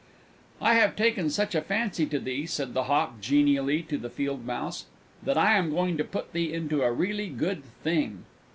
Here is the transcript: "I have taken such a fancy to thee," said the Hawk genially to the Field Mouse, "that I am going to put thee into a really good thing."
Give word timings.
"I 0.59 0.73
have 0.73 0.95
taken 0.95 1.29
such 1.29 1.53
a 1.53 1.61
fancy 1.61 2.07
to 2.07 2.17
thee," 2.17 2.47
said 2.47 2.73
the 2.73 2.85
Hawk 2.85 3.21
genially 3.21 3.83
to 3.83 3.99
the 3.99 4.09
Field 4.09 4.43
Mouse, 4.47 4.87
"that 5.21 5.37
I 5.37 5.55
am 5.55 5.69
going 5.69 5.95
to 5.97 6.03
put 6.03 6.33
thee 6.33 6.51
into 6.51 6.81
a 6.81 6.91
really 6.91 7.29
good 7.29 7.63
thing." 7.83 8.25